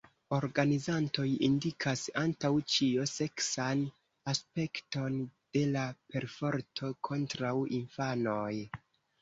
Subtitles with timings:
[0.35, 3.85] Organizantoj indikas antaŭ ĉio seksan
[4.33, 5.21] aspekton
[5.59, 5.85] de la
[6.15, 8.53] perforto kontraŭ infanoj.